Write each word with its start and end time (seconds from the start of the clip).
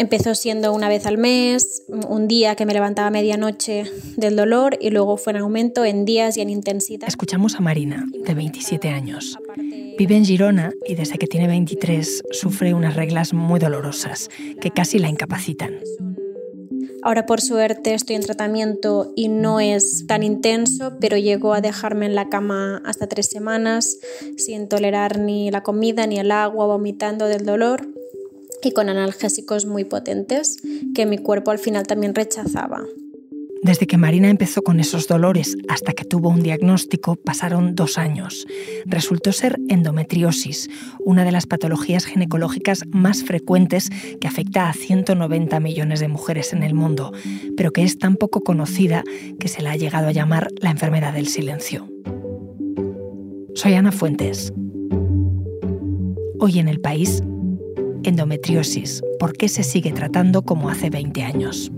Empezó 0.00 0.34
siendo 0.34 0.72
una 0.72 0.88
vez 0.88 1.04
al 1.04 1.18
mes, 1.18 1.82
un 2.08 2.26
día 2.26 2.56
que 2.56 2.64
me 2.64 2.72
levantaba 2.72 3.08
a 3.08 3.10
medianoche 3.10 3.84
del 4.16 4.34
dolor 4.34 4.78
y 4.80 4.88
luego 4.88 5.18
fue 5.18 5.34
en 5.34 5.40
aumento 5.40 5.84
en 5.84 6.06
días 6.06 6.38
y 6.38 6.40
en 6.40 6.48
intensidad. 6.48 7.06
Escuchamos 7.06 7.56
a 7.56 7.60
Marina, 7.60 8.06
de 8.24 8.32
27 8.32 8.88
años. 8.88 9.36
Vive 9.98 10.16
en 10.16 10.24
Girona 10.24 10.72
y 10.86 10.94
desde 10.94 11.18
que 11.18 11.26
tiene 11.26 11.48
23 11.48 12.22
sufre 12.30 12.72
unas 12.72 12.96
reglas 12.96 13.34
muy 13.34 13.60
dolorosas 13.60 14.30
que 14.58 14.70
casi 14.70 14.98
la 14.98 15.10
incapacitan. 15.10 15.80
Ahora 17.02 17.26
por 17.26 17.42
suerte 17.42 17.92
estoy 17.92 18.16
en 18.16 18.22
tratamiento 18.22 19.12
y 19.16 19.28
no 19.28 19.60
es 19.60 20.06
tan 20.06 20.22
intenso, 20.22 20.96
pero 20.98 21.18
llegó 21.18 21.52
a 21.52 21.60
dejarme 21.60 22.06
en 22.06 22.14
la 22.14 22.30
cama 22.30 22.80
hasta 22.86 23.06
tres 23.06 23.26
semanas 23.26 23.98
sin 24.38 24.66
tolerar 24.66 25.18
ni 25.18 25.50
la 25.50 25.62
comida 25.62 26.06
ni 26.06 26.18
el 26.18 26.30
agua, 26.30 26.64
vomitando 26.64 27.26
del 27.26 27.44
dolor 27.44 27.99
y 28.62 28.72
con 28.72 28.88
analgésicos 28.88 29.66
muy 29.66 29.84
potentes 29.84 30.58
que 30.94 31.06
mi 31.06 31.18
cuerpo 31.18 31.50
al 31.50 31.58
final 31.58 31.86
también 31.86 32.14
rechazaba. 32.14 32.84
Desde 33.62 33.86
que 33.86 33.98
Marina 33.98 34.30
empezó 34.30 34.62
con 34.62 34.80
esos 34.80 35.06
dolores 35.06 35.54
hasta 35.68 35.92
que 35.92 36.06
tuvo 36.06 36.30
un 36.30 36.42
diagnóstico 36.42 37.16
pasaron 37.16 37.74
dos 37.74 37.98
años. 37.98 38.46
Resultó 38.86 39.32
ser 39.32 39.58
endometriosis, 39.68 40.70
una 40.98 41.26
de 41.26 41.32
las 41.32 41.46
patologías 41.46 42.06
ginecológicas 42.06 42.84
más 42.88 43.22
frecuentes 43.22 43.90
que 44.18 44.26
afecta 44.26 44.70
a 44.70 44.72
190 44.72 45.60
millones 45.60 46.00
de 46.00 46.08
mujeres 46.08 46.54
en 46.54 46.62
el 46.62 46.72
mundo, 46.72 47.12
pero 47.54 47.70
que 47.70 47.82
es 47.82 47.98
tan 47.98 48.16
poco 48.16 48.40
conocida 48.40 49.04
que 49.38 49.48
se 49.48 49.60
la 49.60 49.72
ha 49.72 49.76
llegado 49.76 50.08
a 50.08 50.12
llamar 50.12 50.48
la 50.62 50.70
enfermedad 50.70 51.12
del 51.12 51.28
silencio. 51.28 51.86
Soy 53.54 53.74
Ana 53.74 53.92
Fuentes. 53.92 54.54
Hoy 56.38 56.60
en 56.60 56.68
el 56.68 56.80
país, 56.80 57.22
endometriosis, 58.04 59.02
¿por 59.18 59.34
qué 59.36 59.48
se 59.48 59.62
sigue 59.62 59.92
tratando 59.92 60.42
como 60.42 60.70
hace 60.70 60.90
20 60.90 61.22
años? 61.22 61.70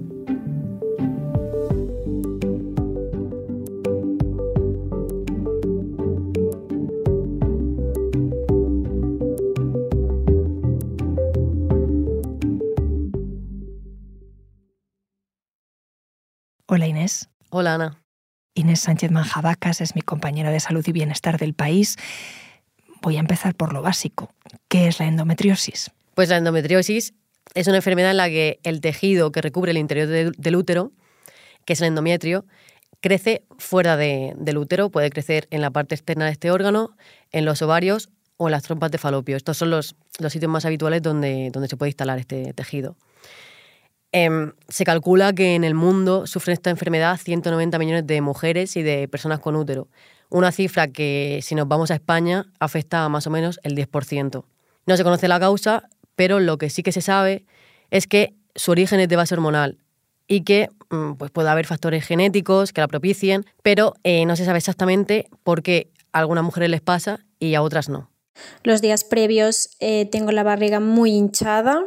Hola 16.66 16.86
Inés. 16.86 17.28
Hola 17.50 17.74
Ana. 17.74 18.02
Inés 18.54 18.80
Sánchez 18.80 19.10
Manjabacas 19.10 19.80
es 19.80 19.94
mi 19.94 20.00
compañera 20.00 20.50
de 20.50 20.60
salud 20.60 20.82
y 20.86 20.92
bienestar 20.92 21.38
del 21.38 21.52
país. 21.52 21.96
Voy 23.02 23.16
a 23.16 23.20
empezar 23.20 23.54
por 23.54 23.72
lo 23.74 23.82
básico. 23.82 24.32
¿Qué 24.68 24.88
es 24.88 24.98
la 24.98 25.06
endometriosis? 25.06 25.90
Pues 26.14 26.28
la 26.28 26.36
endometriosis 26.36 27.14
es 27.54 27.66
una 27.66 27.76
enfermedad 27.76 28.10
en 28.10 28.16
la 28.18 28.28
que 28.28 28.60
el 28.62 28.80
tejido 28.80 29.32
que 29.32 29.40
recubre 29.40 29.70
el 29.70 29.78
interior 29.78 30.08
del 30.08 30.56
útero, 30.56 30.92
que 31.64 31.72
es 31.72 31.80
el 31.80 31.88
endometrio, 31.88 32.44
crece 33.00 33.44
fuera 33.58 33.96
del 33.96 34.58
útero, 34.58 34.90
puede 34.90 35.10
crecer 35.10 35.48
en 35.50 35.60
la 35.60 35.70
parte 35.70 35.94
externa 35.94 36.26
de 36.26 36.32
este 36.32 36.50
órgano, 36.50 36.96
en 37.32 37.44
los 37.44 37.62
ovarios 37.62 38.10
o 38.36 38.48
en 38.48 38.52
las 38.52 38.62
trompas 38.62 38.90
de 38.90 38.98
falopio. 38.98 39.36
Estos 39.36 39.56
son 39.56 39.70
los, 39.70 39.96
los 40.18 40.32
sitios 40.32 40.50
más 40.50 40.64
habituales 40.64 41.02
donde, 41.02 41.50
donde 41.52 41.68
se 41.68 41.76
puede 41.76 41.90
instalar 41.90 42.18
este 42.18 42.52
tejido. 42.52 42.96
Em, 44.12 44.52
se 44.68 44.84
calcula 44.84 45.32
que 45.32 45.54
en 45.54 45.64
el 45.64 45.74
mundo 45.74 46.26
sufren 46.26 46.52
esta 46.52 46.68
enfermedad 46.68 47.16
190 47.16 47.78
millones 47.78 48.06
de 48.06 48.20
mujeres 48.20 48.76
y 48.76 48.82
de 48.82 49.08
personas 49.08 49.40
con 49.40 49.56
útero, 49.56 49.88
una 50.28 50.52
cifra 50.52 50.88
que 50.88 51.40
si 51.42 51.54
nos 51.54 51.66
vamos 51.66 51.90
a 51.90 51.94
España 51.94 52.44
afecta 52.60 53.04
a 53.04 53.08
más 53.08 53.26
o 53.26 53.30
menos 53.30 53.58
el 53.62 53.74
10%. 53.74 54.44
No 54.84 54.96
se 54.96 55.04
conoce 55.04 55.28
la 55.28 55.40
causa, 55.40 55.88
pero 56.14 56.40
lo 56.40 56.58
que 56.58 56.70
sí 56.70 56.82
que 56.82 56.92
se 56.92 57.00
sabe 57.00 57.44
es 57.90 58.06
que 58.06 58.34
su 58.54 58.70
origen 58.70 59.00
es 59.00 59.08
de 59.08 59.16
base 59.16 59.34
hormonal 59.34 59.78
y 60.26 60.42
que 60.42 60.68
mm, 60.90 61.14
pues 61.14 61.30
puede 61.30 61.48
haber 61.48 61.66
factores 61.66 62.04
genéticos 62.04 62.72
que 62.72 62.80
la 62.80 62.88
propicien, 62.88 63.44
pero 63.62 63.94
eh, 64.04 64.24
no 64.26 64.36
se 64.36 64.44
sabe 64.44 64.58
exactamente 64.58 65.28
por 65.42 65.62
qué 65.62 65.90
a 66.12 66.20
algunas 66.20 66.44
mujeres 66.44 66.70
les 66.70 66.80
pasa 66.80 67.20
y 67.38 67.54
a 67.54 67.62
otras 67.62 67.88
no. 67.88 68.10
Los 68.62 68.80
días 68.80 69.04
previos 69.04 69.70
eh, 69.80 70.06
tengo 70.06 70.32
la 70.32 70.42
barriga 70.42 70.80
muy 70.80 71.10
hinchada, 71.12 71.82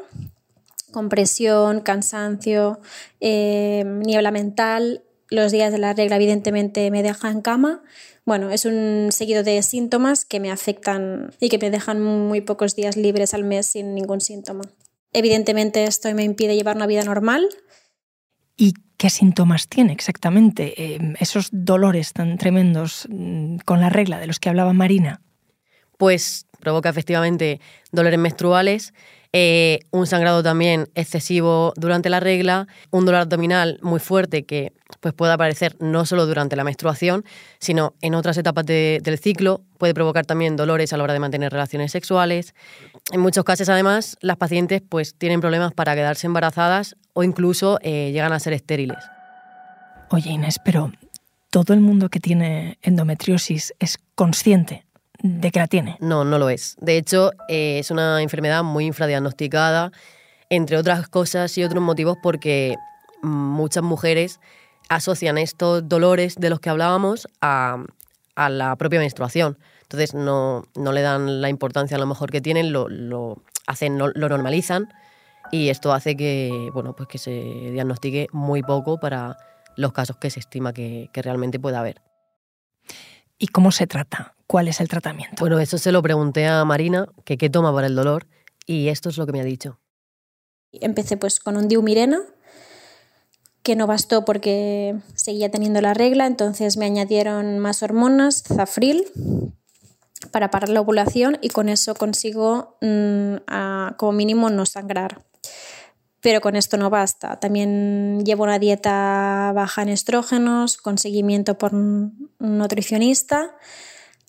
compresión, 0.91 1.81
cansancio, 1.81 2.79
eh, 3.19 3.83
niebla 3.85 4.31
mental. 4.31 5.04
Los 5.29 5.51
días 5.51 5.71
de 5.71 5.79
la 5.79 5.93
regla 5.93 6.17
evidentemente 6.17 6.91
me 6.91 7.01
deja 7.01 7.31
en 7.31 7.41
cama. 7.41 7.81
Bueno, 8.25 8.51
es 8.51 8.65
un 8.65 9.09
seguido 9.11 9.43
de 9.43 9.61
síntomas 9.63 10.25
que 10.25 10.39
me 10.39 10.51
afectan 10.51 11.31
y 11.39 11.49
que 11.49 11.57
me 11.57 11.71
dejan 11.71 12.01
muy 12.01 12.41
pocos 12.41 12.75
días 12.75 12.95
libres 12.95 13.33
al 13.33 13.43
mes 13.43 13.67
sin 13.67 13.95
ningún 13.95 14.21
síntoma. 14.21 14.63
Evidentemente 15.13 15.85
esto 15.85 16.13
me 16.13 16.23
impide 16.23 16.55
llevar 16.55 16.75
una 16.75 16.87
vida 16.87 17.03
normal. 17.03 17.47
¿Y 18.57 18.73
qué 18.97 19.09
síntomas 19.09 19.67
tiene 19.67 19.93
exactamente 19.93 20.95
eh, 20.95 21.13
esos 21.19 21.49
dolores 21.51 22.13
tan 22.13 22.37
tremendos 22.37 23.07
mm, 23.09 23.57
con 23.65 23.81
la 23.81 23.89
regla 23.89 24.19
de 24.19 24.27
los 24.27 24.39
que 24.39 24.49
hablaba 24.49 24.73
Marina? 24.73 25.21
Pues 25.97 26.47
provoca 26.59 26.89
efectivamente 26.89 27.61
dolores 27.91 28.19
menstruales, 28.19 28.93
eh, 29.37 29.81
un 29.91 30.07
sangrado 30.07 30.41
también 30.43 30.87
excesivo 30.95 31.73
durante 31.75 32.09
la 32.09 32.21
regla, 32.21 32.69
un 32.89 33.05
dolor 33.05 33.19
abdominal 33.19 33.79
muy 33.81 33.99
fuerte 33.99 34.45
que 34.45 34.71
pues, 35.01 35.13
puede 35.13 35.33
aparecer 35.33 35.75
no 35.81 36.05
solo 36.05 36.25
durante 36.25 36.55
la 36.55 36.63
menstruación, 36.63 37.25
sino 37.59 37.95
en 37.99 38.15
otras 38.15 38.37
etapas 38.37 38.65
del 38.65 39.19
ciclo, 39.19 39.61
puede 39.77 39.93
provocar 39.93 40.25
también 40.25 40.55
dolores 40.55 40.93
a 40.93 40.97
la 40.97 41.03
hora 41.03 41.11
de 41.11 41.19
mantener 41.19 41.51
relaciones 41.51 41.91
sexuales. 41.91 42.55
En 43.11 43.19
muchos 43.19 43.43
casos, 43.43 43.67
además, 43.67 44.15
las 44.21 44.37
pacientes 44.37 44.81
pues, 44.87 45.15
tienen 45.15 45.41
problemas 45.41 45.73
para 45.73 45.95
quedarse 45.95 46.27
embarazadas 46.27 46.95
o 47.11 47.25
incluso 47.25 47.77
eh, 47.81 48.11
llegan 48.13 48.31
a 48.31 48.39
ser 48.39 48.53
estériles. 48.53 49.03
Oye 50.11 50.29
Inés, 50.29 50.59
pero 50.63 50.93
todo 51.49 51.73
el 51.73 51.81
mundo 51.81 52.07
que 52.07 52.21
tiene 52.21 52.77
endometriosis 52.83 53.73
es 53.79 53.97
consciente 54.15 54.84
de 55.25 55.51
que 55.51 55.59
la 55.59 55.67
tiene. 55.67 55.97
No, 56.01 56.23
no 56.23 56.37
lo 56.37 56.49
es. 56.49 56.75
De 56.79 56.97
hecho, 56.97 57.31
eh, 57.49 57.79
es 57.79 57.89
una 57.89 58.21
enfermedad 58.21 58.63
muy 58.63 58.85
infradiagnosticada, 58.85 59.91
entre 60.51 60.77
otras 60.77 61.07
cosas 61.07 61.57
y 61.57 61.63
otros 61.63 61.81
motivos 61.81 62.17
porque 62.21 62.75
muchas 63.23 63.83
mujeres 63.83 64.39
asocian 64.87 65.39
estos 65.39 65.89
dolores 65.89 66.35
de 66.35 66.51
los 66.51 66.59
que 66.59 66.69
hablábamos 66.69 67.27
a, 67.41 67.83
la 68.35 68.75
propia 68.75 68.99
menstruación. 68.99 69.57
Entonces 69.81 70.13
no, 70.13 70.63
le 70.75 71.01
dan 71.01 71.41
la 71.41 71.49
importancia 71.49 71.97
a 71.97 71.99
lo 71.99 72.05
mejor 72.05 72.29
que 72.29 72.41
tienen, 72.41 72.71
lo, 72.71 73.41
hacen, 73.65 73.97
lo 73.97 74.29
normalizan 74.29 74.93
y 75.51 75.69
esto 75.69 75.91
hace 75.91 76.15
que, 76.15 76.69
bueno, 76.71 76.95
pues 76.95 77.09
que 77.09 77.17
se 77.17 77.31
diagnostique 77.71 78.27
muy 78.31 78.61
poco 78.61 78.99
para 78.99 79.37
los 79.75 79.91
casos 79.91 80.17
que 80.17 80.29
se 80.29 80.39
estima 80.39 80.71
que, 80.71 81.09
que 81.11 81.23
realmente 81.23 81.59
puede 81.59 81.77
haber. 81.77 82.01
¿Y 83.39 83.47
cómo 83.47 83.71
se 83.71 83.87
trata? 83.87 84.34
¿Cuál 84.47 84.67
es 84.67 84.79
el 84.79 84.87
tratamiento? 84.87 85.37
Bueno, 85.39 85.59
eso 85.59 85.77
se 85.77 85.91
lo 85.91 86.01
pregunté 86.01 86.47
a 86.47 86.63
Marina, 86.65 87.07
que 87.23 87.37
qué 87.37 87.49
toma 87.49 87.73
para 87.73 87.87
el 87.87 87.95
dolor, 87.95 88.27
y 88.65 88.89
esto 88.89 89.09
es 89.09 89.17
lo 89.17 89.25
que 89.25 89.31
me 89.31 89.41
ha 89.41 89.45
dicho. 89.45 89.79
Empecé 90.71 91.17
pues 91.17 91.39
con 91.39 91.57
un 91.57 91.67
diumirena, 91.67 92.21
que 93.63 93.75
no 93.75 93.87
bastó 93.87 94.25
porque 94.25 94.95
seguía 95.15 95.49
teniendo 95.49 95.81
la 95.81 95.95
regla, 95.95 96.27
entonces 96.27 96.77
me 96.77 96.85
añadieron 96.85 97.57
más 97.57 97.81
hormonas, 97.81 98.43
zafril, 98.43 99.05
para 100.31 100.51
parar 100.51 100.69
la 100.69 100.81
ovulación 100.81 101.39
y 101.41 101.49
con 101.49 101.67
eso 101.67 101.95
consigo 101.95 102.77
mm, 102.81 103.35
como 103.97 104.11
mínimo 104.11 104.51
no 104.51 104.67
sangrar. 104.67 105.23
Pero 106.21 106.41
con 106.41 106.55
esto 106.55 106.77
no 106.77 106.89
basta. 106.89 107.39
También 107.39 108.23
llevo 108.23 108.43
una 108.43 108.59
dieta 108.59 109.51
baja 109.55 109.81
en 109.81 109.89
estrógenos, 109.89 110.77
con 110.77 110.97
seguimiento 110.97 111.57
por 111.57 111.73
un 111.73 112.31
nutricionista 112.39 113.55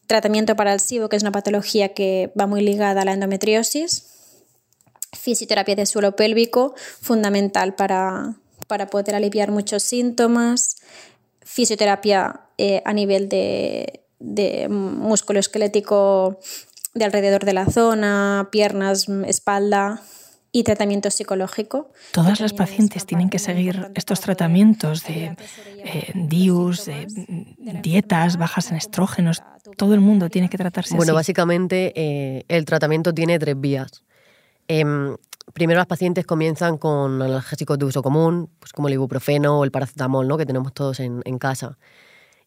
tratamiento 0.07 0.57
para 0.57 0.73
el 0.73 0.81
SIBO, 0.81 1.09
que 1.09 1.17
es 1.17 1.23
una 1.23 1.33
patología 1.33 1.95
que 1.95 2.33
va 2.39 2.47
muy 2.47 2.63
ligada 2.63 3.03
a 3.03 3.05
la 3.05 3.13
endometriosis, 3.13 4.07
fisioterapia 5.13 5.77
de 5.77 5.87
suelo 5.87 6.17
pélvico, 6.17 6.75
fundamental 7.01 7.75
para, 7.75 8.37
poder 8.91 9.15
aliviar 9.15 9.51
muchos 9.51 9.83
síntomas, 9.83 10.77
fisioterapia 11.43 12.41
eh, 12.59 12.83
a 12.85 12.93
nivel 12.93 13.29
de, 13.29 14.05
de 14.19 14.69
músculo 14.69 15.41
esquelético 15.41 16.39
de 16.95 17.05
alrededor 17.05 17.45
de 17.45 17.53
la 17.53 17.71
zona, 17.71 18.49
piernas, 18.51 19.09
espalda, 19.27 20.03
y 20.57 20.63
tratamiento 20.63 21.11
psicológico. 21.11 21.91
Todas 22.13 22.41
las 22.41 22.55
pacientes 22.55 23.05
tienen 23.05 23.29
que 23.29 23.39
seguir 23.39 23.91
estos 23.95 24.23
tratamientos 24.23 25.05
de 25.05 25.37
eh, 25.85 26.13
DIUS, 26.15 26.87
de 26.87 27.07
dietas 27.83 28.39
bajas 28.39 28.71
en 28.71 28.79
estrógenos. 28.79 29.43
Todo 29.77 29.93
el 29.93 30.01
mundo 30.01 30.31
tiene 30.31 30.49
que 30.49 30.57
tratarse 30.57 30.97
Bueno, 30.97 31.13
básicamente 31.13 31.93
eh, 31.95 32.45
el 32.49 32.65
tratamiento 32.65 33.13
tiene 33.13 33.39
tres 33.39 33.61
vías. 33.61 34.03
Em, 34.67 35.15
primero 35.53 35.77
las 35.77 35.87
pacientes 35.87 36.25
comienzan 36.25 36.79
con 36.79 37.21
analgésicos 37.21 37.79
de 37.79 37.85
uso 37.85 38.03
común, 38.03 38.49
pues 38.59 38.73
como 38.73 38.89
el 38.89 38.95
ibuprofeno 38.95 39.61
o 39.61 39.65
el 39.65 39.71
paracetamol, 39.71 40.27
¿no? 40.27 40.39
que 40.39 40.47
tenemos 40.47 40.73
todos 40.73 41.01
en, 41.01 41.21
casa. 41.39 41.77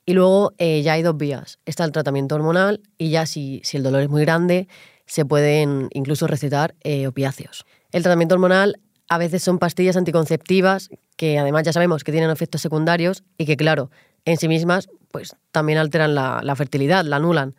Y 0.08 0.14
luego 0.14 0.54
eh, 0.58 0.82
ya 0.82 0.94
hay 0.94 1.04
dos 1.04 1.16
vías. 1.16 1.60
Está 1.68 1.86
el 1.86 1.92
tratamiento 1.92 2.34
hormonal 2.34 2.82
y 2.98 3.12
ya 3.12 3.28
si, 3.28 3.62
si 3.64 3.78
el 3.78 3.84
dolor 3.84 4.02
es 4.02 4.10
muy 4.10 4.24
grande, 4.24 4.68
se 5.06 5.26
pueden 5.26 5.90
incluso 5.94 6.26
recetar 6.26 6.74
opiáceos. 7.08 7.66
El 7.92 8.04
tratamiento 8.04 8.36
hormonal 8.36 8.80
a 9.08 9.18
veces 9.18 9.44
son 9.44 9.58
pastillas 9.58 9.98
anticonceptivas 9.98 10.90
que 11.16 11.40
además 11.40 11.64
ya 11.64 11.74
sabemos 11.74 12.04
que 12.04 12.12
tienen 12.12 12.30
efectos 12.30 12.62
secundarios 12.62 13.24
y 13.38 13.46
que, 13.46 13.58
claro, 13.58 13.90
en 14.26 14.38
sí 14.38 14.48
mismas 14.48 14.90
pues 15.12 15.36
también 15.52 15.80
alteran 15.80 16.14
la, 16.14 16.56
fertilidad, 16.56 17.04
la 17.04 17.16
anulan. 17.16 17.56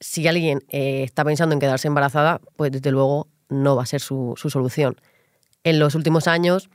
Si 0.00 0.26
alguien 0.26 0.64
eh, 0.68 1.02
está 1.04 1.24
pensando 1.24 1.52
en 1.52 1.60
quedarse 1.60 1.88
embarazada, 1.88 2.40
pues 2.56 2.72
desde 2.72 2.90
luego 2.90 3.28
no 3.48 3.76
va 3.76 3.82
a 3.82 3.86
ser 3.86 4.00
su, 4.00 4.34
su 4.36 4.50
solución. 4.50 4.96
En 5.62 5.78
los 5.78 5.94
últimos 5.94 6.26
años 6.26 6.70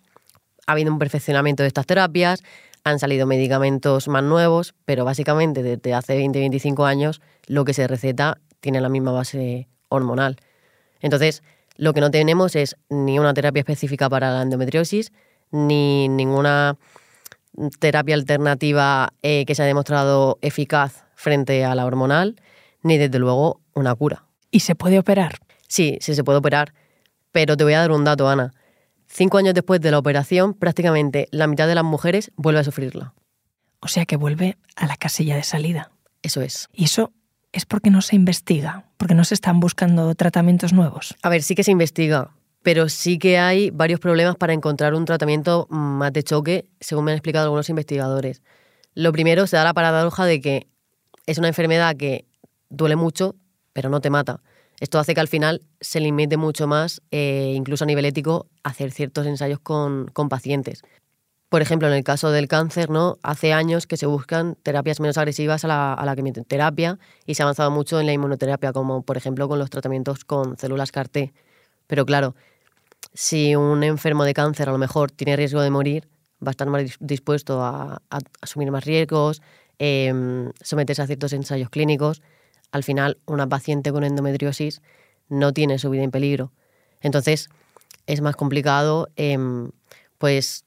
ha 0.67 0.73
habido 0.73 0.91
un 0.91 0.99
perfeccionamiento 0.99 1.63
de 1.63 1.67
estas 1.67 1.87
terapias, 1.87 2.43
han 2.83 2.99
salido 2.99 3.25
medicamentos 3.25 4.07
más 4.07 4.23
nuevos, 4.23 4.73
pero 4.85 5.05
básicamente 5.05 5.63
desde 5.63 5.93
hace 5.93 6.19
20-25 6.19 6.85
años 6.85 7.21
lo 7.47 7.65
que 7.65 7.73
se 7.73 7.87
receta 7.87 8.39
tiene 8.59 8.79
la 8.81 8.89
misma 8.89 9.11
base 9.11 9.67
hormonal. 9.89 10.37
Entonces, 10.99 11.43
lo 11.75 11.93
que 11.93 12.01
no 12.01 12.11
tenemos 12.11 12.55
es 12.55 12.77
ni 12.89 13.19
una 13.19 13.33
terapia 13.33 13.61
específica 13.61 14.09
para 14.09 14.31
la 14.31 14.41
endometriosis, 14.41 15.11
ni 15.51 16.09
ninguna 16.09 16.77
terapia 17.79 18.15
alternativa 18.15 19.13
eh, 19.21 19.45
que 19.45 19.55
se 19.55 19.63
ha 19.63 19.65
demostrado 19.65 20.37
eficaz 20.41 21.03
frente 21.15 21.65
a 21.65 21.75
la 21.75 21.85
hormonal, 21.85 22.35
ni 22.83 22.97
desde 22.97 23.19
luego 23.19 23.61
una 23.73 23.93
cura. 23.95 24.25
¿Y 24.49 24.61
se 24.61 24.75
puede 24.75 24.99
operar? 24.99 25.39
Sí, 25.67 25.97
sí 26.01 26.15
se 26.15 26.23
puede 26.23 26.39
operar, 26.39 26.73
pero 27.31 27.55
te 27.55 27.63
voy 27.63 27.73
a 27.73 27.79
dar 27.79 27.91
un 27.91 28.03
dato, 28.03 28.27
Ana. 28.29 28.53
Cinco 29.07 29.37
años 29.37 29.53
después 29.53 29.81
de 29.81 29.91
la 29.91 29.99
operación, 29.99 30.53
prácticamente 30.53 31.27
la 31.31 31.47
mitad 31.47 31.67
de 31.67 31.75
las 31.75 31.83
mujeres 31.83 32.31
vuelve 32.35 32.61
a 32.61 32.63
sufrirla. 32.63 33.13
O 33.81 33.87
sea 33.87 34.05
que 34.05 34.15
vuelve 34.15 34.57
a 34.75 34.87
la 34.87 34.95
casilla 34.95 35.35
de 35.35 35.43
salida. 35.43 35.91
Eso 36.21 36.41
es. 36.41 36.69
¿Y 36.73 36.85
eso 36.85 37.11
es 37.51 37.65
porque 37.65 37.89
no 37.89 38.01
se 38.01 38.15
investiga? 38.15 38.85
¿Porque 38.97 39.15
no 39.15 39.23
se 39.23 39.33
están 39.33 39.59
buscando 39.59 40.13
tratamientos 40.15 40.73
nuevos? 40.73 41.15
A 41.21 41.29
ver, 41.29 41.43
sí 41.43 41.55
que 41.55 41.63
se 41.63 41.71
investiga, 41.71 42.31
pero 42.63 42.89
sí 42.89 43.17
que 43.17 43.37
hay 43.39 43.69
varios 43.71 43.99
problemas 43.99 44.35
para 44.35 44.53
encontrar 44.53 44.93
un 44.93 45.05
tratamiento 45.05 45.67
más 45.69 46.13
de 46.13 46.23
choque, 46.23 46.65
según 46.79 47.05
me 47.05 47.11
han 47.11 47.17
explicado 47.17 47.45
algunos 47.45 47.69
investigadores. 47.69 48.41
Lo 48.93 49.11
primero, 49.11 49.47
se 49.47 49.57
da 49.57 49.63
la 49.63 49.73
paradoja 49.73 50.25
de 50.25 50.41
que 50.41 50.67
es 51.25 51.37
una 51.37 51.47
enfermedad 51.47 51.95
que 51.95 52.25
duele 52.69 52.95
mucho, 52.95 53.35
pero 53.73 53.89
no 53.89 54.01
te 54.01 54.09
mata. 54.09 54.41
Esto 54.79 54.97
hace 54.97 55.13
que 55.13 55.21
al 55.21 55.27
final 55.27 55.61
se 55.79 55.99
limite 55.99 56.37
mucho 56.37 56.67
más, 56.67 57.01
eh, 57.11 57.53
incluso 57.55 57.83
a 57.83 57.87
nivel 57.87 58.05
ético, 58.05 58.47
hacer 58.63 58.91
ciertos 58.91 59.27
ensayos 59.27 59.59
con, 59.59 60.07
pacientes. 60.27 60.81
Por 61.51 61.61
ejemplo, 61.61 61.89
en 61.89 61.93
el 61.93 62.05
caso 62.05 62.31
del 62.31 62.47
cáncer, 62.47 62.89
¿no? 62.89 63.17
hace 63.23 63.51
años 63.51 63.85
que 63.85 63.97
se 63.97 64.05
buscan 64.05 64.55
terapias 64.63 65.01
menos 65.01 65.17
agresivas 65.17 65.65
a 65.65 65.67
la, 65.67 66.13
quimioterapia 66.15 66.97
y 67.25 67.35
se 67.35 67.43
ha 67.43 67.45
avanzado 67.45 67.69
mucho 67.71 67.99
en 67.99 68.05
la 68.05 68.13
inmunoterapia, 68.13 68.71
como 68.71 69.01
por 69.01 69.17
ejemplo 69.17 69.49
con 69.49 69.59
los 69.59 69.69
tratamientos 69.69 70.23
con 70.23 70.57
células 70.57 70.93
CAR-T. 70.93 71.33
Pero 71.87 72.05
claro, 72.05 72.35
si 73.13 73.53
un 73.57 73.83
enfermo 73.83 74.23
de 74.23 74.33
cáncer 74.33 74.69
a 74.69 74.71
lo 74.71 74.77
mejor 74.77 75.11
tiene 75.11 75.35
riesgo 75.35 75.59
de 75.61 75.69
morir, 75.71 76.07
va 76.41 76.51
a 76.51 76.51
estar 76.51 76.69
más 76.69 76.85
dispuesto 77.01 77.61
a, 77.61 78.01
asumir 78.39 78.71
más 78.71 78.85
riesgos, 78.85 79.41
em, 79.77 80.53
someterse 80.61 81.01
a 81.01 81.07
ciertos 81.07 81.33
ensayos 81.33 81.69
clínicos 81.69 82.21
al 82.71 82.85
final 82.85 83.17
una 83.25 83.45
paciente 83.45 83.91
con 83.91 84.05
endometriosis 84.05 84.81
no 85.27 85.51
tiene 85.51 85.79
su 85.79 85.89
vida 85.89 86.03
en 86.03 86.11
peligro. 86.11 86.53
Entonces 87.01 87.49
es 88.07 88.21
más 88.21 88.37
complicado 88.37 89.09
em, 89.17 89.71
pues 90.17 90.63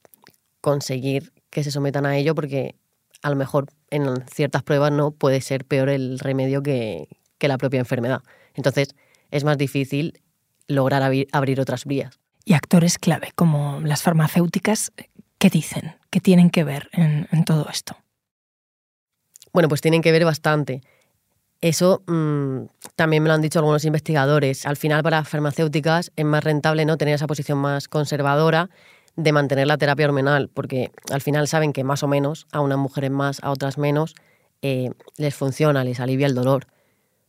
conseguir 0.65 1.31
que 1.51 1.63
se 1.63 1.69
sometan 1.69 2.07
a 2.07 2.17
ello 2.17 2.33
porque 2.33 2.73
a 3.21 3.29
lo 3.29 3.35
mejor 3.35 3.67
en 3.91 4.25
ciertas 4.25 4.63
pruebas 4.63 4.91
no 4.91 5.11
puede 5.11 5.39
ser 5.41 5.63
peor 5.63 5.89
el 5.89 6.17
remedio 6.17 6.63
que, 6.63 7.07
la 7.39 7.59
propia 7.59 7.79
enfermedad. 7.79 8.23
Entonces 8.55 8.95
es 9.29 9.43
más 9.43 9.59
difícil 9.59 10.23
lograr 10.67 11.03
abrir, 11.03 11.61
otras 11.61 11.85
vías. 11.85 12.17
Y 12.43 12.55
actores 12.55 12.97
clave 12.97 13.29
como 13.35 13.79
las 13.81 14.01
farmacéuticas, 14.01 14.91
¿qué 15.37 15.51
dicen? 15.51 15.97
¿Qué 16.09 16.19
tienen 16.19 16.49
que 16.49 16.63
ver 16.63 16.89
en, 16.93 17.27
en 17.31 17.45
todo 17.45 17.67
esto? 17.69 17.95
Bueno, 19.53 19.69
pues 19.69 19.81
tienen 19.81 20.01
que 20.01 20.11
ver 20.11 20.25
bastante. 20.25 20.81
Eso 21.61 22.01
mm, 22.07 22.65
también 22.95 23.21
me 23.21 23.29
lo 23.29 23.35
han 23.35 23.41
dicho 23.43 23.59
algunos 23.59 23.85
investigadores. 23.85 24.65
Al 24.65 24.77
final, 24.77 25.03
para 25.03 25.23
farmacéuticas 25.23 26.11
es 26.15 26.25
más 26.25 26.43
rentable 26.43 26.85
no 26.85 26.97
tener 26.97 27.13
esa 27.13 27.27
posición 27.27 27.59
más 27.59 27.87
conservadora 27.87 28.71
de 29.15 29.31
mantener 29.31 29.67
la 29.67 29.77
terapia 29.77 30.05
hormonal, 30.05 30.49
porque 30.53 30.91
al 31.11 31.21
final 31.21 31.47
saben 31.47 31.73
que 31.73 31.83
más 31.83 32.03
o 32.03 32.07
menos, 32.07 32.47
a 32.51 32.59
unas 32.61 32.77
mujeres 32.77 33.11
más, 33.11 33.39
a 33.43 33.51
otras 33.51 33.77
menos, 33.77 34.15
eh, 34.61 34.91
les 35.17 35.35
funciona, 35.35 35.83
les 35.83 35.99
alivia 35.99 36.27
el 36.27 36.35
dolor. 36.35 36.67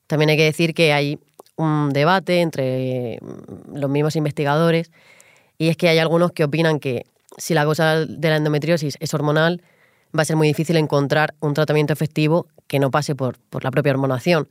También 0.07 0.31
hay 0.31 0.37
que 0.37 0.45
decir 0.45 0.75
que 0.75 0.93
hay 0.93 1.19
un 1.57 1.93
debate 1.93 2.41
entre 2.41 3.19
mm, 3.21 3.77
los 3.77 3.91
mismos 3.91 4.17
investigadores 4.17 4.91
y 5.59 5.69
es 5.69 5.77
que 5.77 5.89
hay 5.89 5.99
algunos 5.99 6.33
que 6.33 6.45
opinan 6.45 6.81
que 6.81 7.07
si 7.39 7.55
la 7.55 7.65
cosa 7.65 8.05
de 8.07 8.29
la 8.31 8.37
endometriosis 8.37 8.97
es 9.01 9.15
hormonal, 9.15 9.63
va 10.17 10.23
a 10.23 10.25
ser 10.25 10.37
muy 10.37 10.49
difícil 10.49 10.77
encontrar 10.77 11.35
un 11.41 11.55
tratamiento 11.55 11.93
efectivo 11.93 12.47
que 12.67 12.79
no 12.79 12.91
pase 12.91 13.15
por, 13.15 13.39
por 13.51 13.65
la 13.65 13.71
propia 13.71 13.93
hormonación, 13.93 14.49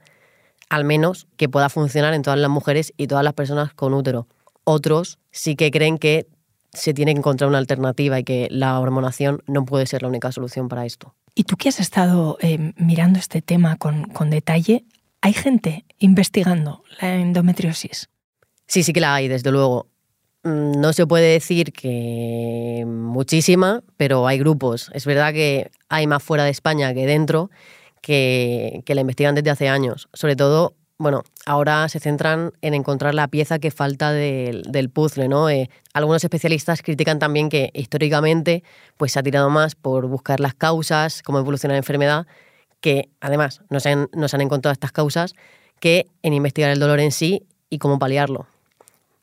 al 0.70 0.84
menos 0.84 1.28
que 1.38 1.50
pueda 1.50 1.70
funcionar 1.70 2.14
en 2.14 2.22
todas 2.22 2.40
las 2.40 2.50
mujeres 2.50 2.94
y 2.98 3.08
todas 3.08 3.24
las 3.24 3.34
personas 3.34 3.74
con 3.74 3.94
útero. 3.94 4.28
Otros 4.64 5.20
sí 5.32 5.56
que 5.56 5.72
creen 5.72 5.98
que 5.98 6.28
se 6.76 6.94
tiene 6.94 7.14
que 7.14 7.20
encontrar 7.20 7.50
una 7.50 7.58
alternativa 7.58 8.20
y 8.20 8.24
que 8.24 8.48
la 8.52 8.80
hormonación 8.80 9.42
no 9.48 9.66
puede 9.66 9.86
ser 9.88 10.02
la 10.02 10.10
única 10.10 10.32
solución 10.32 10.68
para 10.68 10.86
esto. 10.86 11.16
Y 11.34 11.44
tú 11.44 11.58
que 11.58 11.70
has 11.70 11.80
estado 11.80 12.38
eh, 12.42 12.74
mirando 12.78 13.20
este 13.20 13.42
tema 13.42 13.76
con, 13.76 14.06
con 14.06 14.30
detalle, 14.30 14.86
¿hay 15.22 15.34
gente 15.34 15.86
investigando 16.00 16.84
la 17.02 17.16
endometriosis? 17.16 18.10
Sí, 18.68 18.84
sí 18.84 18.94
que 18.94 19.02
la 19.02 19.16
hay, 19.16 19.28
desde 19.28 19.52
luego. 19.52 19.88
Mm, 20.44 20.80
no 20.80 20.94
se 20.94 21.08
puede 21.08 21.34
decir 21.34 21.74
que 21.74 22.84
muchísima, 22.88 23.84
pero 23.98 24.28
hay 24.28 24.38
grupos. 24.38 24.92
Es 24.94 25.06
verdad 25.06 25.34
que 25.34 25.72
hay 25.90 26.08
más 26.08 26.24
fuera 26.24 26.44
de 26.44 26.52
España 26.52 26.94
que 26.94 27.06
dentro 27.06 27.50
que, 28.06 28.84
la 28.88 29.02
investigan 29.02 29.36
desde 29.36 29.50
hace 29.50 29.68
años. 29.68 30.08
Sobre 30.14 30.36
todo, 30.36 30.76
bueno, 30.98 31.24
ahora 31.46 31.90
se 31.90 32.00
centran 32.00 32.54
en 32.62 32.74
encontrar 32.74 33.14
la 33.14 33.28
pieza 33.28 33.60
que 33.60 33.72
falta 33.72 34.12
del, 34.14 34.90
puzzle, 34.94 35.28
¿no? 35.28 35.50
Eh, 35.50 35.70
algunos 35.94 36.24
especialistas 36.24 36.82
critican 36.82 37.20
también 37.20 37.50
que 37.50 37.70
históricamente 37.74 38.64
pues, 38.98 39.12
se 39.12 39.20
ha 39.20 39.24
tirado 39.24 39.50
más 39.50 39.76
por 39.76 40.08
buscar 40.08 40.40
las 40.40 40.54
causas, 40.54 41.22
cómo 41.22 41.40
evoluciona 41.40 41.74
la 41.74 41.80
enfermedad, 41.80 42.28
que 42.80 43.10
además 43.20 43.62
no 43.70 43.80
se 43.80 43.90
han, 43.90 44.08
no 44.14 44.28
se 44.28 44.38
han 44.38 44.42
encontrado 44.42 44.72
estas 44.72 44.94
causas, 44.94 45.34
que 45.80 46.08
en 46.24 46.34
investigar 46.34 46.72
el 46.72 46.80
dolor 46.80 47.00
en 47.00 47.12
sí 47.12 47.44
y 47.70 47.78
cómo 47.78 48.00
paliarlo. 48.00 48.48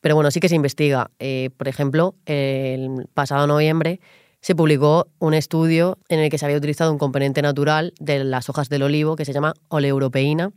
Pero 0.03 0.15
bueno, 0.15 0.31
sí 0.31 0.41
que 0.41 0.49
se 0.49 0.57
investiga. 0.57 1.11
Eh, 1.21 1.51
por 1.57 1.69
ejemplo, 1.69 2.15
el 2.27 3.07
pasado 3.15 3.47
noviembre 3.47 4.01
se 4.41 4.55
publicó 4.55 5.07
un 5.21 5.33
estudio 5.33 5.97
en 6.09 6.19
el 6.19 6.29
que 6.29 6.37
se 6.37 6.45
había 6.45 6.59
utilizado 6.59 6.93
un 6.93 6.99
componente 6.99 7.41
natural 7.41 7.95
de 8.01 8.25
las 8.25 8.49
hojas 8.51 8.69
del 8.69 8.83
olivo 8.83 9.17
que 9.17 9.25
se 9.25 9.33
llama 9.33 9.55
oleuropeína, 9.69 10.51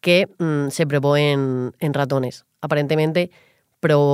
que 0.00 0.28
mm, 0.38 0.68
se 0.70 0.86
probó 0.86 1.16
en, 1.16 1.72
ratones. 1.80 2.44
Aparentemente 2.60 3.30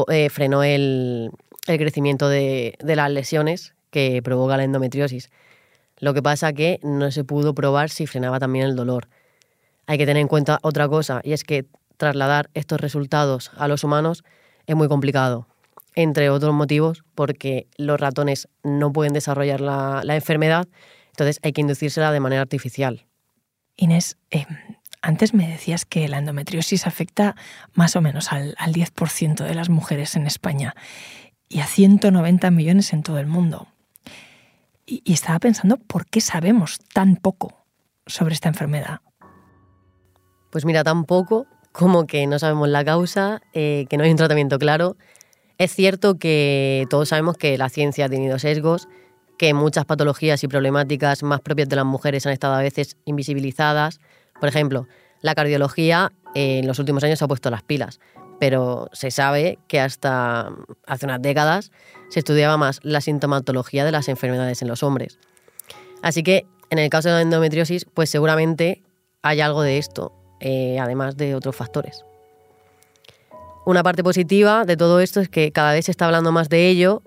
eh, 0.08 0.28
frenó 0.30 0.62
el, 0.62 1.30
crecimiento 1.66 2.28
de, 2.28 2.76
de, 2.82 2.96
las 2.96 3.10
lesiones 3.10 3.74
que 3.90 4.20
provoca 4.22 4.56
la 4.56 4.64
endometriosis. 4.64 5.30
Lo 5.98 6.14
que 6.14 6.22
pasa 6.22 6.52
que 6.52 6.78
no 6.82 7.10
se 7.10 7.24
pudo 7.24 7.54
probar 7.54 7.90
si 7.90 8.06
frenaba 8.06 8.38
también 8.38 8.66
el 8.66 8.76
dolor. 8.76 9.08
Hay 9.86 9.98
que 9.98 10.06
tener 10.06 10.20
en 10.20 10.28
cuenta 10.28 10.58
otra 10.62 10.88
cosa, 10.88 11.20
y 11.22 11.32
es 11.32 11.44
que 11.44 11.66
trasladar 11.96 12.50
estos 12.54 12.80
resultados 12.80 13.50
a 13.56 13.68
los 13.68 13.84
humanos 13.84 14.24
es 14.66 14.76
muy 14.76 14.88
complicado, 14.88 15.46
entre 15.94 16.28
otros 16.30 16.54
motivos 16.54 17.04
porque 17.14 17.66
los 17.76 17.98
ratones 18.00 18.48
no 18.62 18.92
pueden 18.92 19.12
desarrollar 19.12 19.60
la, 19.60 20.02
enfermedad, 20.14 20.68
entonces 21.10 21.38
hay 21.42 21.52
que 21.52 21.60
inducírsela 21.60 22.12
de 22.12 22.20
manera 22.20 22.42
artificial. 22.42 23.06
Inés, 23.76 24.16
eh, 24.30 24.46
antes 25.06 25.34
me 25.34 25.48
decías 25.48 25.84
que 25.84 26.08
la 26.08 26.18
endometriosis 26.18 26.86
afecta 26.86 27.36
más 27.74 27.94
o 27.96 28.00
menos 28.00 28.32
al, 28.32 28.54
al 28.58 28.72
10% 28.72 29.44
de 29.44 29.54
las 29.54 29.68
mujeres 29.68 30.16
en 30.16 30.26
España 30.26 30.74
y 31.48 31.60
a 31.60 31.66
190 31.66 32.50
millones 32.50 32.92
en 32.92 33.02
todo 33.02 33.18
el 33.18 33.26
mundo. 33.26 33.68
Y, 34.84 35.02
estaba 35.12 35.38
pensando, 35.38 35.78
¿por 35.78 36.06
qué 36.06 36.20
sabemos 36.20 36.78
tan 36.92 37.16
poco 37.16 37.64
sobre 38.06 38.34
esta 38.34 38.48
enfermedad? 38.48 39.00
Pues 40.50 40.64
mira, 40.64 40.84
tan 40.84 41.04
poco 41.04 41.46
como 41.72 42.06
que 42.06 42.26
no 42.26 42.38
sabemos 42.38 42.68
la 42.68 42.84
causa, 42.84 43.42
eh, 43.52 43.86
que 43.90 43.96
no 43.98 44.04
hay 44.04 44.10
un 44.10 44.16
tratamiento 44.16 44.58
claro. 44.58 44.96
Es 45.58 45.74
cierto 45.74 46.18
que 46.18 46.86
todos 46.88 47.10
sabemos 47.10 47.36
que 47.36 47.58
la 47.58 47.68
ciencia 47.68 48.06
ha 48.06 48.08
tenido 48.08 48.38
sesgos, 48.38 48.88
que 49.38 49.54
muchas 49.54 49.84
patologías 49.84 50.42
y 50.42 50.48
problemáticas 50.48 51.22
más 51.22 51.40
propias 51.40 51.68
de 51.68 51.76
las 51.76 51.84
mujeres 51.84 52.26
han 52.26 52.32
estado 52.32 52.54
a 52.54 52.62
veces 52.62 52.96
invisibilizadas. 53.04 54.00
Por 54.40 54.48
ejemplo, 54.48 54.86
la 55.22 55.34
cardiología 55.34 56.12
eh, 56.34 56.58
en 56.58 56.66
los 56.66 56.78
últimos 56.78 57.02
años 57.04 57.22
ha 57.22 57.28
puesto 57.28 57.50
las 57.50 57.62
pilas, 57.62 58.00
pero 58.38 58.88
se 58.92 59.10
sabe 59.10 59.58
que 59.68 59.80
hasta 59.80 60.50
hace 60.86 61.06
unas 61.06 61.22
décadas 61.22 61.72
se 62.10 62.20
estudiaba 62.20 62.56
más 62.56 62.80
la 62.82 63.00
sintomatología 63.00 63.84
de 63.84 63.92
las 63.92 64.08
enfermedades 64.08 64.62
en 64.62 64.68
los 64.68 64.82
hombres. 64.82 65.18
Así 66.02 66.22
que 66.22 66.46
en 66.70 66.78
el 66.78 66.90
caso 66.90 67.08
de 67.08 67.14
la 67.14 67.22
endometriosis, 67.22 67.86
pues 67.86 68.10
seguramente 68.10 68.82
hay 69.22 69.40
algo 69.40 69.62
de 69.62 69.78
esto. 69.78 70.12
Eh, 70.40 70.78
además 70.78 71.16
de 71.16 71.34
otros 71.34 71.56
factores. 71.56 72.04
Una 73.64 73.82
parte 73.82 74.04
positiva 74.04 74.64
de 74.66 74.76
todo 74.76 75.00
esto 75.00 75.20
es 75.20 75.30
que 75.30 75.50
cada 75.50 75.72
vez 75.72 75.86
se 75.86 75.90
está 75.90 76.04
hablando 76.04 76.30
más 76.30 76.50
de 76.50 76.68
ello 76.68 77.02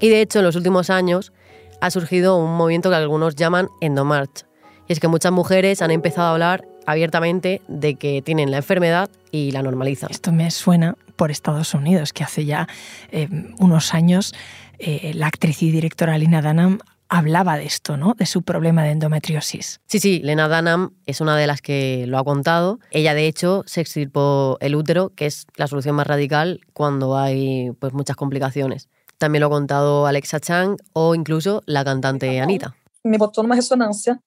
y 0.00 0.10
de 0.10 0.20
hecho 0.20 0.40
en 0.40 0.44
los 0.44 0.54
últimos 0.54 0.90
años 0.90 1.32
ha 1.80 1.90
surgido 1.90 2.36
un 2.36 2.54
movimiento 2.54 2.90
que 2.90 2.96
algunos 2.96 3.36
llaman 3.36 3.68
Endomarch. 3.80 4.44
Y 4.86 4.92
es 4.92 5.00
que 5.00 5.08
muchas 5.08 5.32
mujeres 5.32 5.80
han 5.80 5.90
empezado 5.90 6.28
a 6.28 6.32
hablar 6.32 6.68
abiertamente 6.86 7.62
de 7.68 7.94
que 7.96 8.22
tienen 8.22 8.50
la 8.50 8.58
enfermedad 8.58 9.10
y 9.30 9.50
la 9.50 9.62
normalizan. 9.62 10.10
Esto 10.10 10.32
me 10.32 10.50
suena 10.50 10.96
por 11.16 11.30
Estados 11.30 11.74
Unidos, 11.74 12.12
que 12.12 12.24
hace 12.24 12.44
ya 12.44 12.68
eh, 13.10 13.28
unos 13.58 13.94
años 13.94 14.34
eh, 14.78 15.12
la 15.14 15.26
actriz 15.26 15.62
y 15.62 15.70
directora 15.70 16.18
Lina 16.18 16.42
Dunham 16.42 16.78
hablaba 17.08 17.56
de 17.56 17.64
esto, 17.64 17.96
¿no? 17.96 18.14
De 18.14 18.26
su 18.26 18.42
problema 18.42 18.82
de 18.82 18.90
endometriosis. 18.90 19.80
Sí, 19.86 20.00
sí, 20.00 20.20
Lena 20.24 20.48
Dunham 20.48 20.94
es 21.06 21.20
una 21.20 21.36
de 21.36 21.46
las 21.46 21.62
que 21.62 22.06
lo 22.08 22.18
ha 22.18 22.24
contado. 22.24 22.80
Ella, 22.90 23.14
de 23.14 23.26
hecho, 23.26 23.62
se 23.66 23.80
extirpó 23.80 24.58
el 24.60 24.74
útero, 24.74 25.10
que 25.10 25.26
es 25.26 25.46
la 25.56 25.68
solución 25.68 25.94
más 25.94 26.06
radical 26.06 26.60
cuando 26.72 27.16
hay 27.16 27.70
pues, 27.78 27.92
muchas 27.92 28.16
complicaciones. 28.16 28.88
También 29.18 29.40
lo 29.40 29.46
ha 29.46 29.50
contado 29.50 30.06
Alexa 30.06 30.40
Chang 30.40 30.76
o 30.92 31.14
incluso 31.14 31.62
la 31.66 31.84
cantante 31.84 32.40
Anita. 32.40 32.74
Me 33.04 33.18
botó 33.18 33.42
una 33.42 33.54
resonancia, 33.54 34.20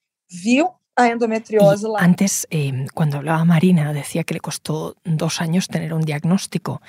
vio 0.43 0.79
a 0.97 1.07
endometriosis. 1.09 1.87
Antes, 1.97 2.47
eh, 2.49 2.87
cuando 2.93 3.17
hablaba 3.17 3.45
Marina, 3.45 3.93
decía 3.93 4.23
que 4.23 4.33
le 4.33 4.39
costó 4.41 4.95
dos 5.05 5.39
años 5.39 5.67
tener 5.67 5.93
un 5.93 6.01
diagnóstico. 6.01 6.81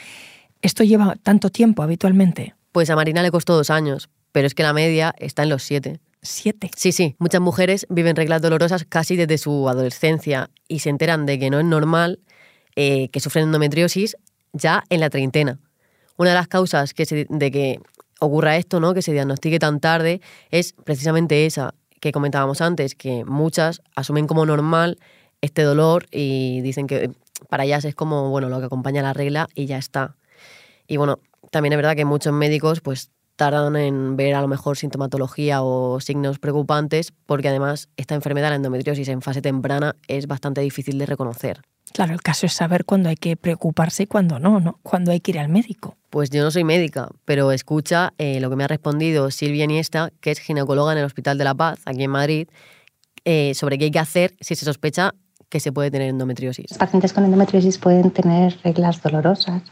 ¿Esto 0.62 0.82
lleva 0.82 1.14
tanto 1.22 1.50
tiempo 1.50 1.82
habitualmente? 1.82 2.54
Pues 2.72 2.90
a 2.90 2.96
Marina 2.96 3.22
le 3.22 3.30
costó 3.30 3.54
dos 3.54 3.70
años, 3.70 4.08
pero 4.32 4.46
es 4.46 4.54
que 4.54 4.62
la 4.62 4.72
media 4.72 5.14
está 5.18 5.44
en 5.44 5.50
los 5.50 5.62
siete. 5.62 6.00
¿Siete? 6.22 6.70
Sí, 6.74 6.90
sí. 6.90 7.14
Muchas 7.18 7.40
mujeres 7.40 7.86
viven 7.90 8.16
reglas 8.16 8.42
dolorosas 8.42 8.84
casi 8.84 9.14
desde 9.14 9.38
su 9.38 9.68
adolescencia 9.68 10.50
y 10.66 10.80
se 10.80 10.90
enteran 10.90 11.26
de 11.26 11.38
que 11.38 11.50
no 11.50 11.60
es 11.60 11.64
normal 11.64 12.18
eh, 12.74 13.08
que 13.10 13.20
sufren 13.20 13.44
endometriosis 13.44 14.16
ya 14.52 14.82
en 14.88 15.00
la 15.00 15.10
treintena. 15.10 15.60
Una 16.16 16.30
de 16.30 16.36
las 16.36 16.48
causas 16.48 16.94
que 16.94 17.26
de 17.28 17.50
que 17.50 17.80
ocurra 18.20 18.56
esto, 18.56 18.80
¿no? 18.80 18.94
que 18.94 19.02
se 19.02 19.12
diagnostique 19.12 19.58
tan 19.58 19.78
tarde, 19.78 20.20
es 20.50 20.72
precisamente 20.72 21.46
esa 21.46 21.74
que 22.00 22.12
comentábamos 22.12 22.60
antes, 22.60 22.94
que 22.94 23.24
muchas 23.24 23.82
asumen 23.94 24.26
como 24.26 24.46
normal 24.46 24.98
este 25.40 25.62
dolor 25.62 26.06
y 26.10 26.60
dicen 26.62 26.86
que 26.86 27.10
para 27.48 27.64
ellas 27.64 27.84
es 27.84 27.94
como 27.94 28.30
bueno 28.30 28.48
lo 28.48 28.58
que 28.60 28.66
acompaña 28.66 29.02
la 29.02 29.12
regla 29.12 29.48
y 29.54 29.66
ya 29.66 29.78
está. 29.78 30.16
Y 30.86 30.96
bueno, 30.96 31.20
también 31.50 31.72
es 31.72 31.76
verdad 31.76 31.96
que 31.96 32.04
muchos 32.04 32.32
médicos 32.32 32.80
pues 32.80 33.10
tardan 33.36 33.76
en 33.76 34.16
ver 34.16 34.34
a 34.34 34.40
lo 34.40 34.48
mejor 34.48 34.76
sintomatología 34.76 35.62
o 35.62 36.00
signos 36.00 36.40
preocupantes, 36.40 37.12
porque 37.24 37.48
además 37.48 37.88
esta 37.96 38.16
enfermedad, 38.16 38.50
la 38.50 38.56
endometriosis 38.56 39.08
en 39.08 39.22
fase 39.22 39.40
temprana, 39.40 39.94
es 40.08 40.26
bastante 40.26 40.60
difícil 40.60 40.98
de 40.98 41.06
reconocer. 41.06 41.62
Claro, 41.92 42.12
el 42.12 42.23
caso 42.23 42.47
es 42.47 42.52
saber 42.52 42.85
cuándo 42.85 43.09
hay 43.09 43.16
que 43.16 43.37
preocuparse 43.37 44.04
y 44.04 44.07
cuándo 44.07 44.38
no, 44.38 44.61
¿no? 44.61 44.78
Cuándo 44.83 45.11
hay 45.11 45.21
que 45.21 45.33
ir 45.33 45.38
al 45.38 45.49
médico. 45.49 45.97
Pues 46.11 46.30
yo 46.30 46.42
no 46.42 46.50
soy 46.50 46.64
médica, 46.64 47.09
pero 47.25 47.52
escucha 47.52 48.14
eh, 48.18 48.40
lo 48.40 48.50
que 48.50 48.57
me 48.57 48.64
ha 48.64 48.68
respondido 48.68 49.30
Silvia 49.30 49.66
Niesta, 49.66 50.11
que 50.21 50.30
es 50.30 50.38
ginecóloga 50.38 50.92
en 50.92 50.99
el 50.99 51.04
Hospital 51.04 51.38
de 51.38 51.45
la 51.45 51.54
Paz, 51.54 51.80
aquí 51.85 52.04
en 52.04 52.11
Madrid, 52.11 52.49
eh, 53.25 53.52
sobre 53.54 53.78
qué 53.78 53.87
hay 53.87 53.90
que 53.90 53.99
hacer 53.99 54.37
si 54.40 54.54
se 54.54 54.64
sospecha 54.64 55.14
que 55.48 55.60
se 55.60 55.72
puede 55.72 55.90
tener 55.90 56.10
endometriosis. 56.10 56.70
Los 56.70 56.78
pacientes 56.78 57.12
con 57.12 57.24
endometriosis 57.24 57.78
pueden 57.78 58.10
tener 58.10 58.58
reglas 58.62 59.02
dolorosas 59.02 59.62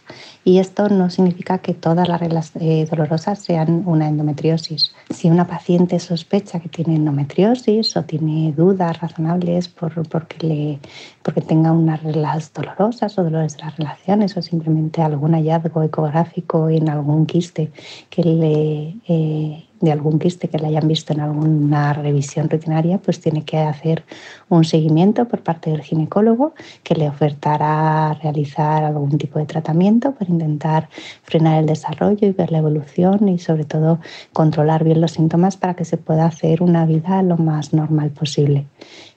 y 0.42 0.58
esto 0.58 0.88
no 0.88 1.10
significa 1.10 1.58
que 1.58 1.74
todas 1.74 2.08
las 2.08 2.18
reglas 2.18 2.52
eh, 2.58 2.86
dolorosas 2.90 3.40
sean 3.40 3.82
una 3.84 4.08
endometriosis. 4.08 4.94
Si 5.10 5.28
una 5.28 5.46
paciente 5.46 5.98
sospecha 5.98 6.60
que 6.60 6.70
tiene 6.70 6.96
endometriosis 6.96 7.96
o 7.96 8.04
tiene 8.04 8.52
dudas 8.52 8.98
razonables 9.00 9.68
por, 9.68 10.08
porque, 10.08 10.46
le, 10.46 10.78
porque 11.22 11.42
tenga 11.42 11.72
unas 11.72 12.02
reglas 12.02 12.52
dolorosas 12.54 13.18
o 13.18 13.24
dolores 13.24 13.56
de 13.56 13.64
las 13.64 13.76
relaciones 13.76 14.36
o 14.36 14.42
simplemente 14.42 15.02
algún 15.02 15.32
hallazgo 15.34 15.82
ecográfico 15.82 16.70
en 16.70 16.88
algún 16.88 17.26
quiste 17.26 17.70
que 18.08 18.22
le 18.22 18.96
eh, 19.08 19.65
de 19.80 19.92
algún 19.92 20.18
quiste 20.18 20.48
que 20.48 20.58
le 20.58 20.68
hayan 20.68 20.88
visto 20.88 21.12
en 21.12 21.20
alguna 21.20 21.92
revisión 21.92 22.48
rutinaria, 22.48 22.98
pues 22.98 23.20
tiene 23.20 23.44
que 23.44 23.58
hacer 23.58 24.04
un 24.48 24.64
seguimiento 24.64 25.26
por 25.26 25.40
parte 25.40 25.70
del 25.70 25.82
ginecólogo 25.82 26.54
que 26.82 26.94
le 26.94 27.08
ofertará 27.08 28.14
realizar 28.22 28.84
algún 28.84 29.18
tipo 29.18 29.38
de 29.38 29.46
tratamiento 29.46 30.12
para 30.12 30.30
intentar 30.30 30.88
frenar 31.22 31.60
el 31.60 31.66
desarrollo 31.66 32.26
y 32.26 32.32
ver 32.32 32.52
la 32.52 32.58
evolución 32.58 33.28
y 33.28 33.38
sobre 33.38 33.64
todo 33.64 34.00
controlar 34.32 34.84
bien 34.84 35.00
los 35.00 35.12
síntomas 35.12 35.56
para 35.56 35.74
que 35.74 35.84
se 35.84 35.96
pueda 35.96 36.26
hacer 36.26 36.62
una 36.62 36.86
vida 36.86 37.22
lo 37.22 37.36
más 37.36 37.72
normal 37.72 38.10
posible. 38.10 38.66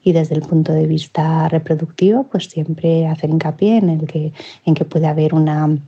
Y 0.02 0.12
desde 0.12 0.34
el 0.34 0.42
punto 0.42 0.72
de 0.72 0.86
vista 0.86 1.48
reproductivo, 1.48 2.24
pues 2.24 2.46
siempre 2.46 3.06
hacer 3.06 3.30
hincapié 3.30 3.78
en 3.78 3.90
el 3.90 4.06
que 4.06 4.32
en 4.64 4.74
que 4.74 4.84
puede 4.84 5.06
haber 5.06 5.34
una 5.34 5.78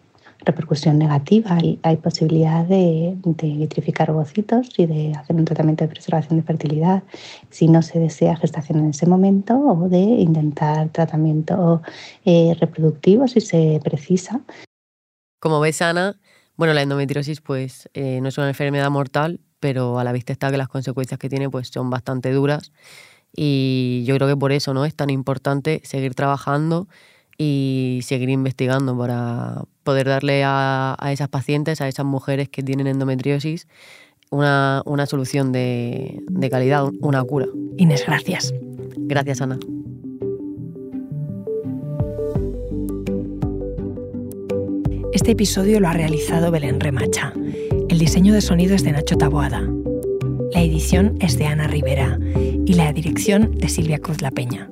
repercusión 0.44 0.98
negativa. 0.98 1.58
Hay, 1.82 1.96
posibilidad 1.96 2.64
de, 2.64 3.16
vitrificar 3.24 4.10
ovocitos 4.10 4.68
y 4.76 4.86
de 4.86 5.12
hacer 5.14 5.36
un 5.36 5.44
tratamiento 5.44 5.84
de 5.84 5.88
preservación 5.88 6.38
de 6.38 6.44
fertilidad 6.44 7.02
si 7.50 7.68
no 7.68 7.82
se 7.82 7.98
desea 7.98 8.36
gestación 8.36 8.78
en 8.80 8.90
ese 8.90 9.06
momento 9.06 9.58
o 9.58 9.88
de 9.88 9.98
intentar 9.98 10.88
tratamiento 10.90 11.82
eh, 12.24 12.56
reproductivo 12.60 13.28
si 13.28 13.40
se 13.40 13.80
precisa. 13.82 14.40
Como 15.40 15.60
ves, 15.60 15.82
Ana, 15.82 16.20
bueno, 16.56 16.74
la 16.74 16.82
endometriosis 16.82 17.40
pues 17.40 17.88
eh, 17.94 18.20
no 18.20 18.28
es 18.28 18.38
una 18.38 18.48
enfermedad 18.48 18.90
mortal, 18.90 19.40
pero 19.60 19.98
a 19.98 20.04
la 20.04 20.12
vista 20.12 20.32
está 20.32 20.50
que 20.50 20.56
las 20.56 20.68
consecuencias 20.68 21.18
que 21.18 21.28
tiene 21.28 21.48
pues 21.50 21.68
son 21.68 21.90
bastante 21.90 22.32
duras 22.32 22.72
y 23.34 24.04
yo 24.06 24.14
creo 24.16 24.28
que 24.28 24.36
por 24.36 24.52
eso 24.52 24.74
no 24.74 24.84
es 24.84 24.94
tan 24.94 25.10
importante 25.10 25.80
seguir 25.84 26.14
trabajando 26.14 26.88
y 27.38 28.00
seguir 28.02 28.28
investigando 28.28 28.96
para 28.96 29.64
poder 29.84 30.08
darle 30.08 30.42
a, 30.44 30.96
esas 31.10 31.28
pacientes, 31.28 31.80
a 31.80 31.88
esas 31.88 32.06
mujeres 32.06 32.48
que 32.48 32.62
tienen 32.62 32.86
endometriosis, 32.86 33.66
una, 34.30 34.82
una 34.86 35.06
solución 35.06 35.52
de, 35.52 36.20
de 36.28 36.50
calidad, 36.50 36.88
una 37.00 37.22
cura. 37.24 37.46
Inés, 37.76 38.04
gracias. 38.06 38.54
Gracias, 38.96 39.40
Ana. 39.40 39.58
Este 45.12 45.32
episodio 45.32 45.78
lo 45.78 45.88
ha 45.88 45.92
realizado 45.92 46.50
Belén 46.50 46.80
Remacha. 46.80 47.34
El 47.90 47.98
diseño 47.98 48.32
de 48.32 48.40
sonido 48.40 48.74
es 48.74 48.82
de 48.82 48.92
Nacho 48.92 49.18
Taboada. 49.18 49.62
La 50.52 50.62
edición 50.62 51.16
es 51.20 51.36
de 51.36 51.46
Ana 51.46 51.66
Rivera 51.66 52.18
y 52.64 52.72
la 52.74 52.92
dirección 52.94 53.52
de 53.52 53.68
Silvia 53.68 53.98
Cruz 53.98 54.22
La 54.22 54.30
Peña. 54.30 54.71